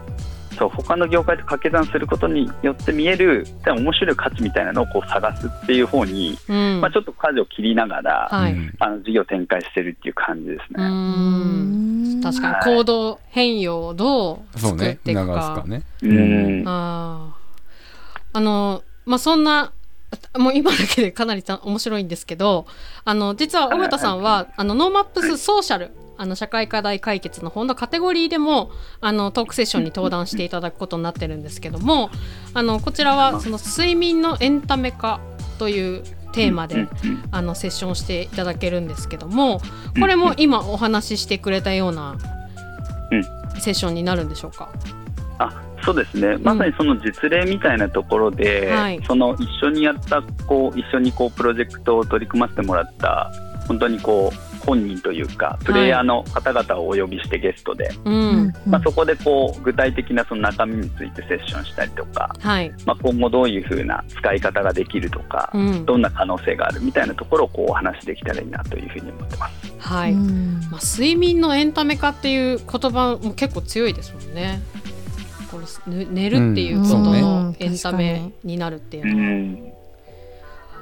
[0.60, 6.82] そう他の業界と掛け算することによって見える面白い価値みたいなのをこう探すっていう方に、うん。
[6.82, 12.20] まあ、ちょっと舵を切りながら、はい、うんあの事業展開してるっていう感じですうね。
[12.20, 12.22] ん。
[12.22, 15.42] 確かに行動変容をどうそうね作っていくか。
[15.42, 15.84] 促すかね。
[16.04, 16.64] うん。
[16.68, 18.38] あー。
[18.38, 19.72] あのまあそんな
[20.38, 22.66] もう今だけでかなりた面白いんですけど
[23.06, 25.92] あの実は尾形さんはあの NoMaps ソーシャル
[26.22, 32.10] あの社会課題解決の方のカテゴリーでもあのトークセッションに登壇していただくことになってるんですけども
[32.54, 35.22] あのこちらはその睡眠のエンタメ化
[35.60, 36.04] という
[36.34, 36.90] テーマでうんうん
[37.32, 39.62] あのセッションしていただけるんですけども
[39.98, 42.18] これも今お話ししてくれたような
[43.12, 43.24] うん。
[43.62, 44.72] セッションになるんでしょうか？
[45.38, 49.02] あそうですね、まさにその実例みたいなところで、はい。
[49.08, 53.32] その一緒にやったこう一緒にこうプロジェクトを取り組ませてもらった
[53.68, 58.54] 本当にこう本人というかプレイヤーの方々をお呼びしてゲストで、うん。
[58.68, 65.86] まあ、そこでこう具体的なその中身についてセッションしたりとか、はい、まあ、今後どういうふうな使い方ができるとか、うん。
[65.86, 69.74] どんな可能性があるみたいなところをこうお話しできたらいいなというふうに思ってます。
[69.80, 70.14] はい。
[70.14, 70.60] うん。
[70.70, 74.62] まあ、睡眠のエンタメ化っていう言葉も結構強いですもんね。
[75.50, 79.69] このぬ寝るっていうことのエンタメになるっていううのは、ん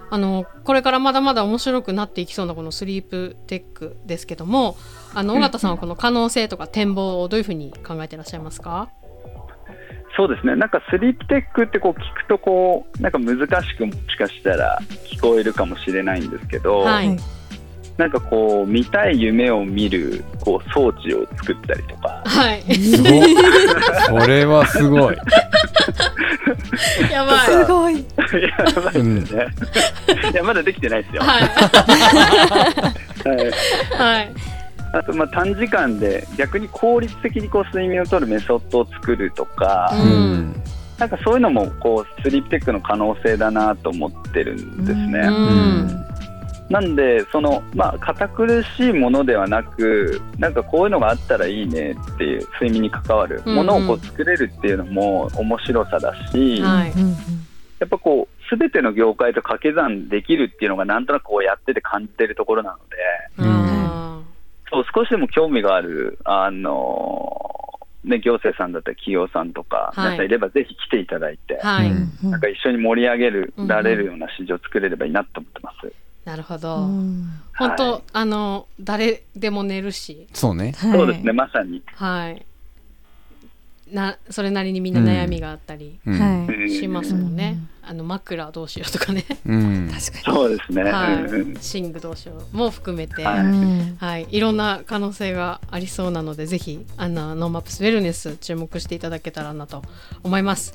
[0.10, 4.78] あのこれからまだまだ面白くなっていきそうなこのスリープテックですけども
[5.14, 8.90] あの尾形さんはこの可能性とか展望をどういうふうに考えていらっしゃいますか？
[10.16, 10.56] そうですね。
[10.56, 14.80] なんかスリープテックってこう聞くとこうなんか難しくもしかしたら
[15.12, 17.08] 聞こえるかもしれないんですけど、はい。
[17.10, 17.20] はい
[17.98, 22.22] なんかこう見たい夢を見るこう装置を作ったりとか。
[22.28, 22.76] はい。
[22.76, 23.36] すごい。
[24.22, 25.18] それはすごい。
[27.12, 27.40] やばい。
[27.46, 27.96] すごい。
[28.42, 29.48] やばいですね、
[30.34, 31.44] いやまだできてないですよ、はい。
[31.44, 31.50] は
[33.36, 33.52] い。
[33.98, 34.34] はい。
[34.94, 40.02] あとまあ短時間で逆に効率的にこう睡眠をとるメソッドを作るとか、うん。
[40.02, 40.64] うん。
[40.98, 45.20] なんかそういうのもこうスリープテックの可能性だなと思ってるんですね。
[45.20, 46.04] うん
[46.70, 56.92] なんでそのまあ堅苦しいものではなくなんかこういうのがあったらいいねっていう睡眠に関わるものをこう作れるっていうのも面白さだし、はい。
[56.92, 57.16] うんうん
[57.80, 63.48] やっぱこう全ての業界と掛け算できるっていうのがなんとなくこうやってて感じてるところなのでうん。
[63.48, 64.22] あ
[64.72, 67.40] そう少しでも興味があるあの
[68.04, 70.12] ね、行政さんだったり企業さんとか、はい。
[70.12, 71.92] 皆さんいればぜひ来ていただいて、ーはい、
[72.24, 75.94] なんか一緒に盛り上げるうんられるような市場を作れればいいなと思ってます。
[76.28, 77.30] なるほど、うん。
[77.58, 78.02] 本当、はい。
[78.12, 80.28] あの誰でも寝るし。
[80.34, 80.74] そうね。
[80.78, 80.92] はい。
[80.92, 81.82] そうですね、まさに。
[81.86, 82.46] はい。
[83.94, 86.20] なそれなりにみんな悩みがあったりうん。
[86.20, 86.70] はい。
[86.70, 87.90] しますもんね、うん。
[87.90, 89.90] あの枕どうしようとかね、うん。
[89.90, 90.84] 確かそうですね。
[90.84, 91.54] はうん。
[91.54, 99.82] い、寝具どうしようも含めて、はに、うんはい、いろんな可能性がありそうなのでぜひあの NoMaps ウェルネス注目していただけたらなと
[100.24, 100.74] 思います。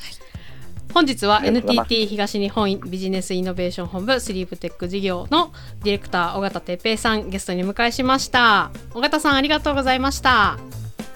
[0.94, 5.52] 本日は NTT 東日本ビジネスイノベーション本部スリープテック事業の
[5.82, 10.58] ディレクター尾形哲平さんゲストに迎えしました尾形さんありがとうございました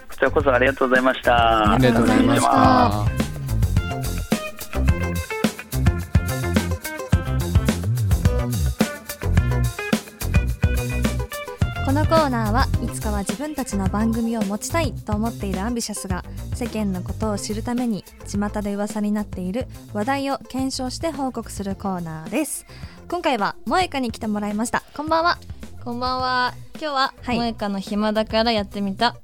[0.09, 1.73] こちらこそありがとうございました。
[1.73, 3.26] ありがとうございました。
[11.97, 22.67] のコーナーはいつかは自分たちの番組を持ちたいと思っているアンビシャスが世間のことを知るために巷で噂になっている話題を検証して報告するコーナーです
[23.09, 25.39] 今回は萌香に来てもらいましたこんばんは
[25.83, 26.53] こんばんは。
[26.73, 29.15] 今日は、はい萌香の暇だからやってみた。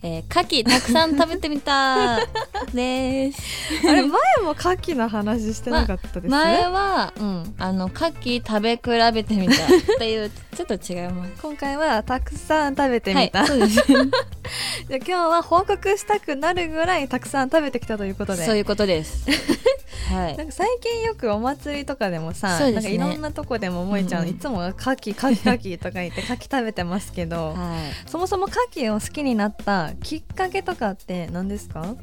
[0.00, 2.18] えー、牡蠣たくさん食べてみた
[2.72, 3.42] です。
[3.84, 4.10] あれ前
[4.42, 9.56] も牡蠣の話してなかったです、前は、うん、あの、牡蠣食べ比べてみたっ
[9.98, 11.32] ていう、ちょっと違います。
[11.42, 13.82] 今回はたくさん食べてみた、はい、そうです。
[14.88, 19.26] じゃあ今日は報告したくなるぐらいたくさん食べてきたということでそういうことです。
[20.08, 20.36] はい。
[20.36, 28.10] なんか最近よくお祭りとかでもさ、ねなんかいろんなとこでも萌えちゃんうんいつも牡蠣牡蠣牡蠣とか言って牡蠣食べてますけど、はい。
[28.10, 31.96] そもそも牡蠣を好きになったきっかけとかって何ですか？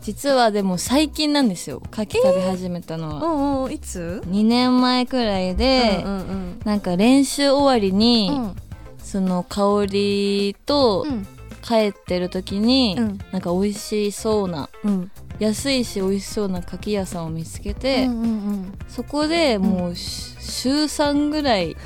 [0.00, 1.80] 実はでも最近なんですよ。
[1.92, 3.14] 牡蠣食べ始めたのは。
[3.22, 6.60] うんうんいつ？2年前くらいで、うんうん。
[6.64, 8.56] なんか練習終わりに、うん。
[8.98, 11.26] その香りとうん。
[11.62, 13.18] 帰ってる時に、うん。
[13.30, 15.10] なんか美味しそうなうん
[15.42, 21.76] 安いし美味しそうな牡蠣屋さんを見つけて、うんうんそこでもうし、週3ぐらい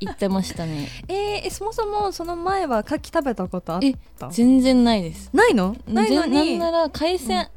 [0.00, 0.88] 行ってましたね。
[1.08, 3.80] えーえそもそもその前は牡蠣食べたことあっ
[4.18, 4.28] た？
[4.30, 5.30] 全然ないです。
[5.32, 5.76] ないの？
[5.86, 7.48] ないのぜになんなら海鮮、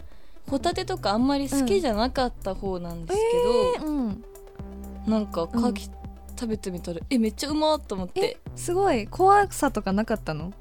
[0.49, 3.19] ホタテとかあんまり好きじゃなかった方なんです
[3.79, 4.23] けど、うん。
[5.05, 5.89] なんか牡蠣
[6.39, 8.37] 食べてみたら、えめっちゃうまっと思って。
[8.55, 9.05] すごい。
[9.07, 10.51] 怖さとかなかったの？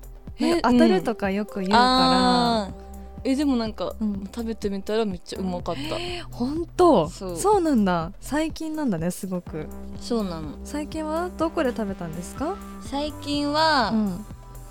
[0.62, 2.89] 当たるとかよく言うかあー
[3.24, 4.24] えでもなんか、うん。
[4.35, 5.96] 食べてみたらめっちゃうまかった。
[5.96, 7.09] ら本当？
[7.09, 7.37] そう。
[7.37, 8.12] そうなんだ。
[8.20, 9.66] 最近なんだねすごく。
[10.00, 10.59] そうなの。
[10.64, 12.56] 最近はどこで食べたんですか？
[12.83, 14.24] 最近は、うん。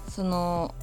[0.09, 0.73] その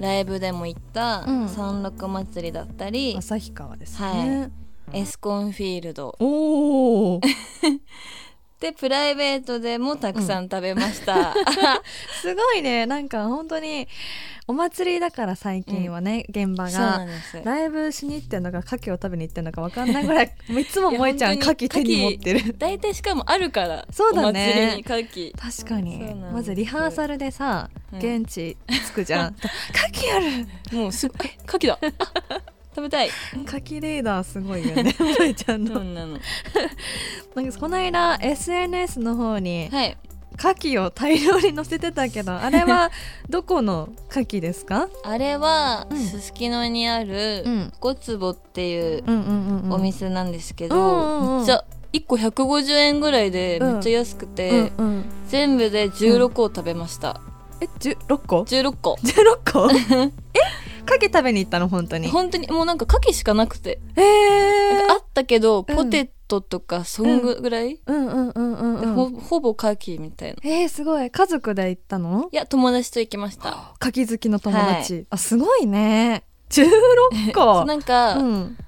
[0.00, 1.48] ライブでも行ったうん。
[1.48, 4.50] 三六祭りだったり、旭川ですね、
[4.92, 6.14] エスコンフィールド。
[6.20, 7.20] おお
[8.64, 11.34] でプライベートでもたくさん食べました、
[12.22, 12.86] すごいね。
[12.86, 13.86] なんか本当に
[14.46, 17.42] お祭りだから最近はね、現場そうんです。
[17.44, 22.56] ライブしに行ってんのか牡蠣を食べに行ってんのか分かんないぐらいもう いつも萌えちゃん牡蠣手に持ってる。
[22.56, 24.82] 大体しかもあるからそうだね。
[24.82, 25.32] 牡蠣。
[25.36, 25.98] 確かに。
[25.98, 27.98] そうまずリハーサルでさうん。
[27.98, 28.56] 現地
[28.88, 29.36] 着くじゃん。
[29.36, 29.46] 牡
[30.06, 30.20] 蠣あ
[30.70, 30.78] る。
[30.78, 31.78] もうすぐえ牡蠣だ。
[31.82, 33.08] あ食べたい。
[33.08, 34.92] 牡蠣レーダーすごいよね。
[34.98, 35.80] 萌えちゃんの。
[35.84, 36.18] なの？
[37.34, 39.96] なんかこの間 SNS の方にはい。
[40.36, 42.90] 牡蠣を大量に載せてたけどあれは
[43.30, 44.88] どこの牡蠣ですか？
[45.04, 45.98] あれはうん。
[45.98, 47.72] すすきのにあるうん。
[47.80, 49.72] ごつぼっていううんうんうんうん。
[49.74, 51.38] お店なんですけど、うんうんうん。
[51.38, 55.04] めっちゃ1個150円ぐらいでめっちゃ安くて、うんうん。
[55.28, 57.20] 全部で16個食べました、
[57.60, 58.94] え十六個？16個。
[58.94, 59.70] 16個？
[59.70, 60.10] え？
[60.86, 62.08] 牡蠣食べに行ったの本当に。
[62.08, 62.46] 本当に。
[62.48, 64.74] もうなんか牡蠣しかなくて、えー。
[64.74, 65.76] なんかあったけど、うん。
[65.76, 69.14] ポテトとかそんぐらい、うんうんうんうんでほうん。
[69.14, 70.48] ほぼ牡蠣みたいな。
[70.48, 71.10] いえー、すごい。
[71.10, 72.28] 家族で行ったの？
[72.32, 73.74] や友達と行きました。
[73.80, 76.24] 牡蠣好きの友達、あすごいね。
[76.50, 78.58] 16個 なんか、うん。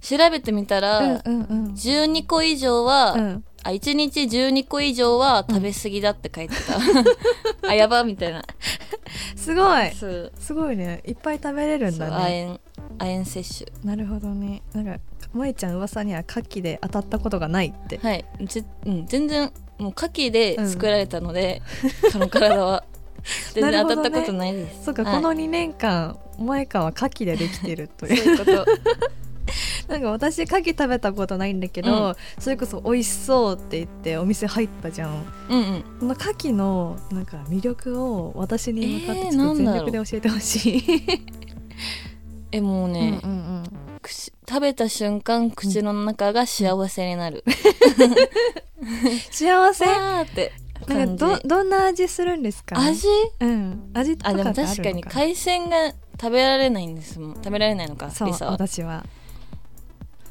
[0.00, 1.72] 調べてみたら、うんうんうん。
[1.74, 6.78] 12個以上は、うんあ1日12個以上は食べ過ぎだって書いてた、
[7.68, 8.42] あやばみたいな。
[9.36, 9.90] すごい。
[9.92, 10.32] そう。
[10.38, 11.02] すごいね。
[11.06, 12.58] いっぱい食べれるんそうだね
[12.98, 13.72] 亜鉛亜鉛摂取。
[13.84, 14.62] なるほどね。
[14.72, 14.98] なんか
[15.32, 17.98] 萌ちゃん噂には牡蠣で当たったことがないって。
[17.98, 18.24] はい。
[18.46, 21.62] ぜ、うん、全然もう牡蠣で作られたので、
[22.12, 22.84] この体は。
[23.54, 24.86] 全然当たったことないです。
[24.86, 25.14] そうか、はい。
[25.14, 28.16] この2年間萌香は牡蠣でできてるとそう。
[28.16, 28.66] いういうこと
[29.88, 32.14] なんか私牡蠣食べたことないんだけど、うん。
[32.38, 35.24] それこそ美味しそうって言ってお店入ったじゃん。
[35.48, 35.82] うんうん。
[36.00, 40.84] この牡蠣のなんか魅力を私に向かって全力で教えてほしい、
[42.52, 43.62] えもうね、うんうん
[44.02, 47.44] 口食べた瞬間口の中が幸せになる、
[49.30, 49.84] 幸せ？
[49.86, 50.52] わーって
[50.88, 52.76] なんかどどんな味するんですか？
[52.80, 53.06] 味？
[53.40, 53.90] うん。
[53.94, 57.34] 味とかあでも確かに海鮮が食べられないんですもん。
[57.36, 59.04] 食べられないのかそう私は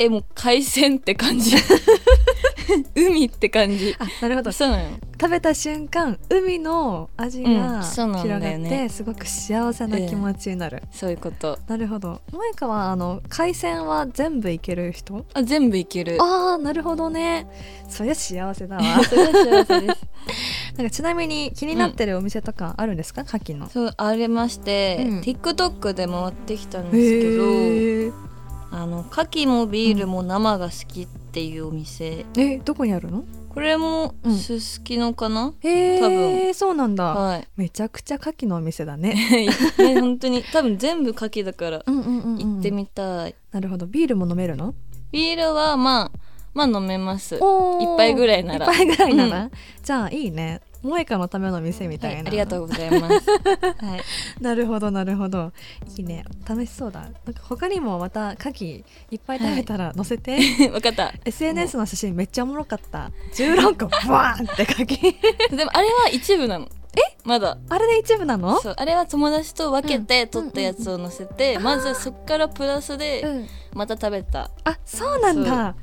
[0.02, 1.56] えもう海鮮って感じ。
[2.96, 3.96] 海って感じ。
[4.00, 4.52] あなるほど。
[4.52, 4.84] そうなの。
[5.20, 8.90] 食べた瞬間海の味うんが広がって、だよね。
[8.90, 11.60] すごく幸せな気持ちになる、そういうこと。
[11.68, 12.22] なるほど。
[12.32, 15.24] 萌香はあの海鮮は全部いける人？
[15.36, 16.18] あ全部いける。
[16.20, 17.46] ああなるほどね。
[17.88, 18.82] そりゃ幸せだわ。
[19.06, 20.08] それは幸せです。
[20.78, 23.70] なんかちなみに気になってるお店とかあるんですか、牡蠣の。
[23.70, 25.20] そうありまして、うん。
[25.20, 28.31] TikTok で回ってきたんですけどへえ
[28.72, 33.24] あの牡蠣もビールも生が好きっていうお店、えどこにあるの？
[33.54, 34.38] これもうん。
[34.38, 37.48] すすきのかな、へ多えそうなんだ、はい。
[37.58, 39.14] めちゃくちゃ牡蠣のお店だね。
[39.78, 40.42] ね本当に。
[40.42, 43.86] 多分全部牡蠣だからうんうんうん、行ってみたい、なるほど。
[43.88, 44.74] ビールも飲めるの？
[45.12, 46.12] ビールはまあ
[46.54, 47.36] まあ飲めます。
[47.36, 48.68] 一杯ぐらいなら。
[48.68, 49.52] 一杯ぐらいなら、う
[49.84, 53.30] じゃあいいね萌香のための店みたいな、はい、ありがとうございます。
[53.86, 55.52] はい、なるほどなるほど。
[55.98, 56.26] いいね。
[56.48, 57.02] 楽しそうだ。
[57.02, 60.39] なんか他にもまた牡蠣いっぱい食べたら載せて、
[60.74, 61.13] わかった。
[61.26, 63.12] SNS の写真めっちゃおもろかった。
[63.34, 65.15] 16個バーンって牡蠣。
[65.56, 66.67] でもあれは一部なの。
[66.94, 67.58] え、まだ。
[67.70, 68.60] あれで一部なの？
[68.60, 73.48] そう、あれは友達と分けて撮ったやつを載せて、まずそっからプラスでうん。
[73.74, 74.52] また食べた。
[74.65, 75.76] あそうなんだ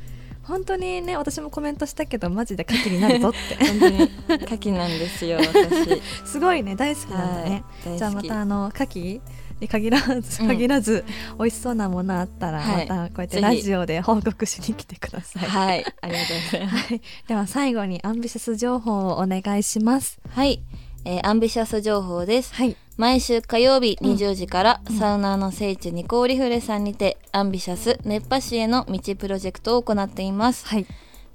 [0.49, 4.11] 本当にね私もコメントしたけどマジで牡蠣になるぞって 本当に牡
[4.55, 6.03] 蠣なんですよ、私。
[6.25, 8.23] すごいね大好きなんだね、はい、じゃあま。
[8.23, 9.21] たあの牡蠣
[9.61, 11.05] に限らずうん限らず、
[11.39, 15.43] 美味しそうなものあったらはいまたこうやってラジオで報告しに来てください。
[15.45, 16.89] はい、ありがとうございます。
[16.89, 20.19] はい、では最後にアンビシャス情報をお願いします。
[20.31, 20.63] はい、
[21.05, 22.55] えーアンビシャス情報です。
[22.55, 24.13] はい、毎週火曜日うん。
[24.15, 30.67] 20時から、サウナーの聖地ニコーリフレさんにてアンビシャス熱波師への道プロジェクトを行っています。
[30.67, 30.87] はい、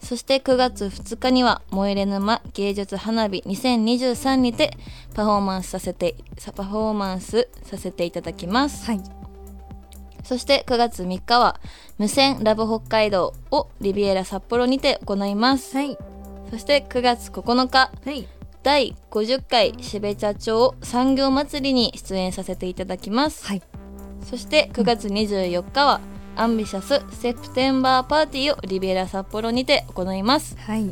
[0.02, 4.78] そして9月2日には燃えれ沼芸術花火2023にて
[5.16, 8.86] パフォーマンスさせてさパフォーマンスさせていただきます。
[8.86, 9.02] はい、
[10.26, 11.62] そして9月3日は
[11.98, 15.78] 無線ラブ北海道をリビエラ札幌にて行います。
[15.78, 15.98] はい、
[16.52, 18.28] そして9月9日はい、
[18.64, 23.62] 第50回標茶町産業祭りに出演させていただきます、はい、
[24.24, 26.02] そして9月24日は、
[26.36, 30.58] アンビシャスセプテンバーパーティーをリビエラ札幌にて行います。
[30.58, 30.92] はい、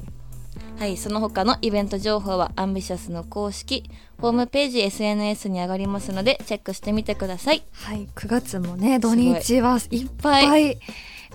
[0.77, 7.63] はい、その他のイベント情報はアンビシャスの公式ホームページ SNS に上がりますのでチェックしてみてください。
[7.71, 10.77] はい、9月もね土日はいっぱい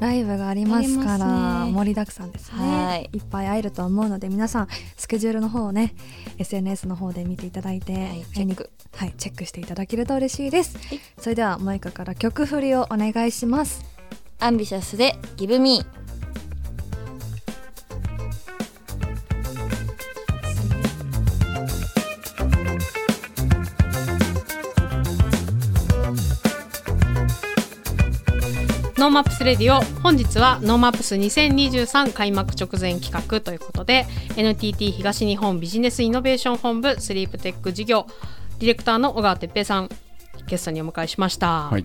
[0.00, 2.58] ライブがありますから盛りだくさんですね。
[2.58, 5.94] はいいっぱい会えると思うので皆さんスケジュールの方をね
[6.38, 10.76] SNS の方で見ていただいて、はいチェックはい、チェックしていただけると嬉しいです。
[10.78, 13.84] はいそれではマイカから曲振りをお願いします。
[14.38, 15.58] アンビシャスでギブ
[28.98, 34.06] NoMaps レディオ本日は NoMaps 2023開幕直前企画ということで
[34.38, 38.06] NTT 東日本ビジネスイノベーション本部スリープテック事業
[38.58, 39.90] ディレクターの尾形哲平さん
[40.46, 41.84] ゲストにお迎えしました、はい。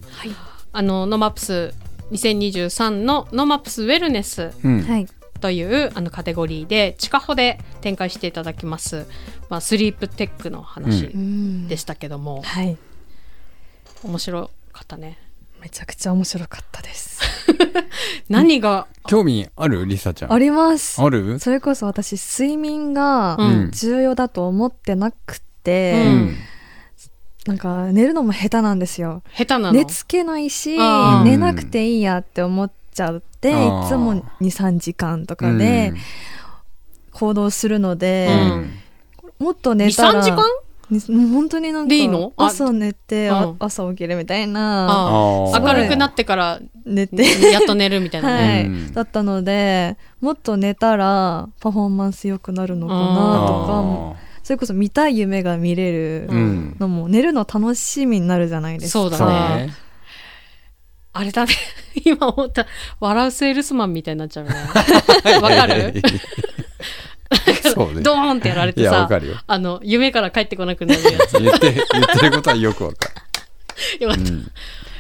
[0.72, 1.74] あの NoMaps
[2.12, 4.82] 2023の NoMaps ウェルネスうん。
[4.82, 5.08] はい、
[5.42, 9.06] というあのカテゴリーで地下歩で展開していただきます、
[9.50, 11.68] まあ、スリープテックの話うん。
[11.68, 12.78] でしたけども、はい、
[14.02, 15.18] 面白かったね
[15.62, 17.22] めちゃくちゃ面白かったです。
[18.30, 19.86] 何が、興味ある？
[19.86, 20.34] リサちゃん。
[20.34, 21.02] あります。
[21.02, 21.38] ある？
[21.40, 23.72] それこそ私睡眠がうん。
[23.72, 26.16] 重要だと思ってなくて、ううん。
[26.30, 26.36] ん
[27.46, 29.24] なんか寝るのも下手なんですよ。
[29.36, 29.74] 下手なの？
[29.74, 33.54] 寝つけないし寝なくていいやって思っちゃってい
[33.88, 35.94] つも23時間とかで
[37.12, 38.30] 行動するので、
[39.40, 40.38] もっと寝たら23時間？
[40.38, 40.44] に
[40.92, 42.34] もう本当になんかでいいの？
[42.38, 43.56] あ朝寝て、あうん。
[43.60, 45.12] 朝起きるみたいなあ
[45.56, 45.60] あ。
[45.60, 48.38] ー明るくなってから寝て、やっと寝るみたいな。
[48.38, 48.66] ね、 はい。
[48.66, 48.94] うん。
[48.94, 53.00] だったのでもっと寝たらパフォーマンス良くなるのかな
[53.48, 56.76] とかそれこそ見たい夢が見れるあーうん。
[56.80, 59.00] のも寝るの楽しみになるじゃないですか。
[59.00, 59.66] そうだね。
[59.68, 59.74] ね。
[61.14, 61.54] あれだね。
[62.06, 62.66] 今思った
[63.00, 64.52] 笑うセールスマンみたいになっちゃうね。
[65.42, 65.94] わかる？
[67.74, 68.02] そうね。
[68.02, 69.36] ドーンってやられいやてさわかるよ。
[69.48, 71.38] あの夢から帰ってこなくなるやつ。
[71.40, 73.10] 言って言ってることはよくわか
[74.00, 74.52] よかった、るうん。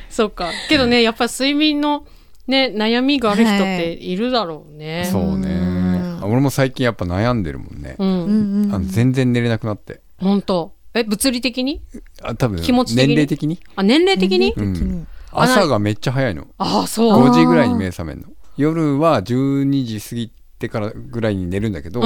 [0.10, 0.50] そうか。
[0.70, 2.06] けどねやっぱ睡眠の
[2.48, 5.50] ね悩みがある人っているだろうね、そうね。
[5.50, 6.20] うん。
[6.24, 7.96] 俺も最近やっぱ悩んでるもんね。
[8.00, 10.02] うん、うんうんあの全然寝れなくなって。
[10.18, 10.74] 本当。
[10.94, 11.82] え物理的に？
[12.22, 13.08] あ多分気持ち的に？
[13.08, 13.60] 年齢的に？
[13.76, 14.74] あ年齢的に、うん。
[14.74, 15.06] 年齢的に。
[15.34, 16.48] あな朝がめっちゃ早いの。
[16.58, 17.28] ああそう。
[17.28, 18.28] 5時ぐらいに目覚めるの。
[18.58, 22.01] 夜は12時過ぎてからぐらいに寝るんだけど、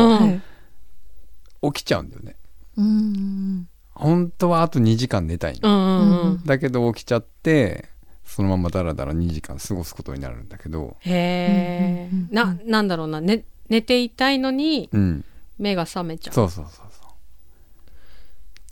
[1.62, 2.36] 起きちゃうんだよね。
[2.78, 3.68] うん。
[3.93, 6.43] 本当はあと2時間寝たいの、うんうんうん。
[6.45, 7.89] だけど起きちゃって
[8.26, 10.97] そのままダラダラ2時間過ごすことになるんだけど。
[11.01, 15.26] へえ、うんうんうんななんだろうな、ね、寝ていたいのにうん。
[15.58, 17.12] 目が覚めちゃう、そうそうそうそう。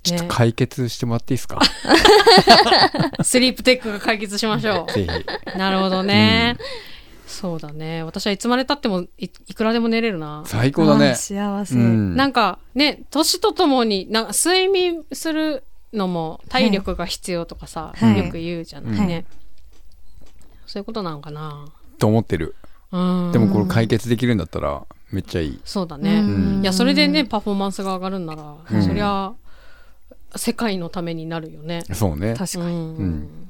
[0.03, 1.59] ちょっとね解決してもらっていいですか、
[3.23, 5.09] スリープテックが解決しましょぜひ。
[5.55, 6.57] うなるほどね、
[7.25, 8.03] そうだね。
[8.03, 10.43] 私はいつまでたってもいいくらでも寝れるな。
[10.45, 11.15] 最高だね。
[11.15, 12.15] 幸せ、うん。
[12.15, 15.63] なんかね年とともになんか睡眠する
[15.93, 18.17] のも体力が必要とかさ、はい。
[18.17, 19.25] よく言うじゃないね、はい。
[20.65, 21.65] そういうことなんかな。
[21.97, 22.55] と思ってる。
[22.91, 23.31] うん。
[23.31, 25.61] でもこれ解決できるんだったらめっちゃいい。
[25.63, 26.61] そうだね、うん。
[26.61, 28.83] いやそれでねパフォーマンスが上がるんなら、うん。
[28.83, 29.33] そりゃ
[30.35, 31.83] 世界のためになるよね。
[31.93, 32.33] そうね。
[32.37, 32.97] 確かに、うん。
[32.97, 33.49] うん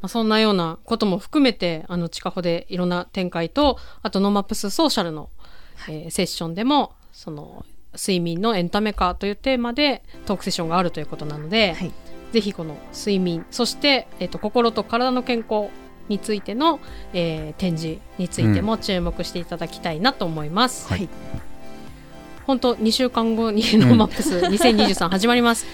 [0.00, 5.30] まあ、そんなようなことも含めてあの地下歩でいろんな展開とあと NoMaps ソーシャルの、
[5.88, 11.92] えーセッションでもその睡眠のエンタメ化というテーマでトークセッションがあるということなので、はい。
[12.32, 15.68] ぜひこの睡眠そして、えー、と心と体の健康
[16.08, 16.78] についての、
[17.12, 20.88] えー展示についても注目していただきたいなと思います。
[20.88, 21.08] はい。
[22.46, 25.66] 本当2週間後に NoMaps 2023始まります、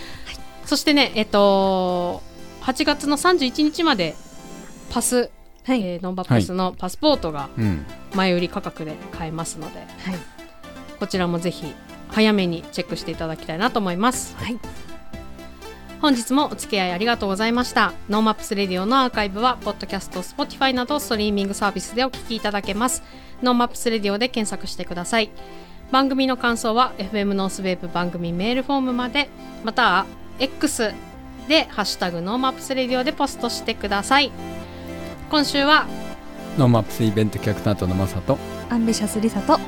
[0.67, 2.23] そしてねえっ、と
[2.67, 4.17] 8月の31日まで
[4.91, 5.31] パス、
[5.65, 7.87] はい、えー NoMaps のパスポートがうん。
[8.13, 9.89] 前売り価格で買えますので、はい。
[10.99, 11.75] こちらもぜひ
[12.09, 14.59] 早めにチェックしていただきたいなと思います、はい。
[16.01, 17.93] 本日もお付き合いありがとうございました。
[18.09, 23.05] NoMaps Radio のアーカイブはポッドキャスト Spotify などストリーミングサービスでお聞きいただけます。
[23.43, 25.31] NoMaps Radio で検索してください。
[25.93, 29.29] 番組の感想は FM ノースウェーブ番組メールフォームまで
[29.63, 30.07] または
[30.41, 30.93] X
[31.49, 34.33] で「ハッシュタグノーマップスレディオ」でポストしてください。
[35.31, 35.87] 今週は
[36.57, 38.39] NoMaps イベント企画担当のマサと
[38.71, 39.59] アンビシャスリサと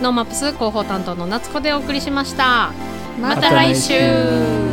[0.00, 2.72] ノーマップス広報担当の夏子でお送りしました。
[3.20, 4.67] またまた来週